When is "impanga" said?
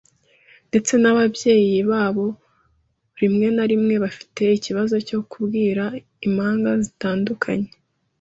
6.27-6.71